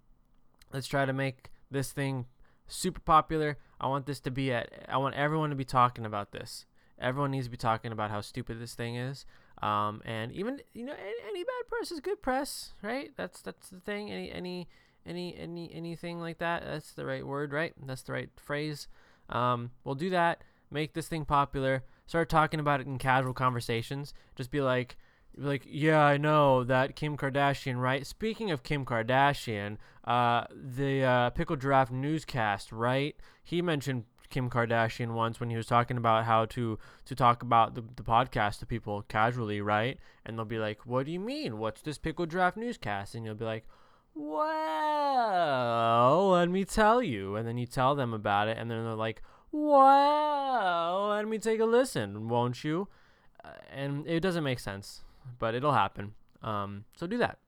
let's 0.73 0.87
try 0.87 1.05
to 1.05 1.13
make 1.13 1.51
this 1.71 1.93
thing 1.93 2.27
super 2.69 3.01
popular. 3.01 3.59
I 3.81 3.89
want 3.89 4.07
this 4.07 4.21
to 4.21 4.31
be 4.31 4.53
at. 4.53 4.71
I 4.89 4.99
want 4.99 5.15
everyone 5.17 5.51
to 5.51 5.57
be 5.57 5.65
talking 5.65 6.07
about 6.07 6.33
this. 6.33 6.67
Everyone 7.01 7.31
needs 7.31 7.47
to 7.47 7.51
be 7.51 7.57
talking 7.57 7.93
about 7.93 8.11
how 8.11 8.21
stupid 8.21 8.61
this 8.61 8.75
thing 8.75 8.97
is. 8.97 9.25
Um, 9.63 10.03
and 10.05 10.31
even 10.33 10.61
you 10.73 10.85
know 10.85 10.93
any, 10.93 11.29
any 11.29 11.45
bad 11.45 11.69
press 11.69 11.91
is 11.91 12.01
good 12.01 12.23
press, 12.23 12.75
right? 12.83 13.11
That's 13.17 13.41
that's 13.43 13.71
the 13.71 13.81
thing. 13.81 14.11
Any 14.11 14.31
any 14.31 14.69
any 15.07 15.37
any 15.37 15.73
anything 15.75 16.21
like 16.21 16.39
that. 16.39 16.63
That's 16.65 16.93
the 16.93 17.07
right 17.07 17.27
word, 17.27 17.53
right? 17.53 17.73
That's 17.85 18.03
the 18.03 18.13
right 18.13 18.31
phrase. 18.37 18.89
Um, 19.29 19.73
we'll 19.85 19.95
do 19.95 20.11
that. 20.11 20.43
Make 20.71 20.95
this 20.95 21.09
thing 21.09 21.25
popular. 21.25 21.85
Start 22.07 22.29
talking 22.29 22.61
about 22.61 22.81
it 22.81 22.87
in 22.87 22.99
casual 22.99 23.35
conversations. 23.35 24.15
Just 24.35 24.51
be 24.51 24.61
like, 24.61 24.97
like, 25.39 25.63
yeah, 25.67 26.01
I 26.01 26.17
know 26.17 26.65
that 26.65 26.97
Kim 26.97 27.17
Kardashian, 27.17 27.81
right? 27.81 28.07
Speaking 28.07 28.51
of 28.51 28.63
Kim 28.63 28.85
Kardashian, 28.85 29.79
uh, 30.05 30.45
the 30.53 31.05
uh, 31.05 31.31
Pickle 31.31 31.57
Giraffe 31.57 31.91
newscast, 31.91 32.73
right? 32.73 33.17
He 33.43 33.63
mentioned 33.63 34.05
Kim 34.31 34.51
Kardashian 34.51 35.15
once 35.15 35.41
when 35.41 35.51
he 35.51 35.57
was 35.57 35.67
talking 35.67 35.97
about 35.97 36.25
how 36.25 36.45
to 36.47 36.79
to 37.07 37.15
talk 37.15 37.43
about 37.43 37.75
the, 37.75 37.83
the 37.97 38.03
podcast 38.03 38.59
to 38.59 38.67
people 38.67 39.03
casually, 39.09 39.61
right? 39.61 39.99
And 40.27 40.37
they'll 40.37 40.45
be 40.45 40.59
like, 40.59 40.85
"What 40.85 41.07
do 41.07 41.13
you 41.13 41.21
mean? 41.21 41.59
What's 41.59 41.81
this 41.81 41.97
Pickle 41.97 42.27
Giraffe 42.27 42.57
newscast?" 42.57 43.15
And 43.15 43.25
you'll 43.25 43.35
be 43.35 43.47
like, 43.47 43.65
well, 44.19 46.31
let 46.31 46.51
me 46.51 46.65
tell 46.65 47.03
you. 47.03 47.37
And 47.37 47.47
then 47.47 47.57
you 47.57 47.67
tell 47.67 47.95
them 47.95 48.13
about 48.13 48.49
it, 48.49 48.59
and 48.59 48.71
then 48.71 48.85
they're 48.85 48.95
like, 48.95 49.23
well, 49.53 51.09
let 51.11 51.29
me 51.29 51.39
take 51.39 51.61
a 51.61 51.65
listen, 51.65 52.29
won't 52.29 52.65
you? 52.65 52.89
Uh, 53.45 53.51
and 53.73 54.07
it 54.07 54.21
doesn't 54.21 54.45
make 54.45 54.59
sense, 54.59 55.03
but 55.39 55.55
it'll 55.55 55.73
happen. 55.73 56.15
Um, 56.43 56.85
so 56.97 57.07
do 57.07 57.19
that. 57.19 57.39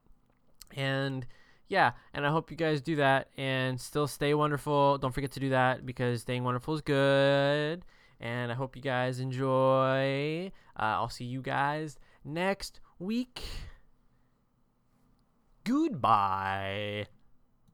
And 0.76 1.26
yeah, 1.68 1.92
and 2.12 2.26
I 2.26 2.30
hope 2.30 2.50
you 2.50 2.56
guys 2.56 2.80
do 2.80 2.96
that 2.96 3.28
and 3.36 3.80
still 3.80 4.06
stay 4.06 4.34
wonderful. 4.34 4.98
Don't 4.98 5.12
forget 5.12 5.30
to 5.32 5.40
do 5.40 5.50
that 5.50 5.86
because 5.86 6.22
staying 6.22 6.44
wonderful 6.44 6.74
is 6.74 6.80
good. 6.80 7.84
And 8.20 8.52
I 8.52 8.54
hope 8.54 8.76
you 8.76 8.82
guys 8.82 9.20
enjoy. 9.20 10.52
Uh, 10.78 10.82
I'll 10.82 11.08
see 11.08 11.24
you 11.24 11.40
guys 11.40 11.98
next 12.24 12.80
week. 12.98 13.42
Goodbye. 15.64 17.06